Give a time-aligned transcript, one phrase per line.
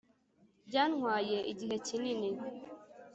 [0.67, 2.29] byatwaye igihe kinini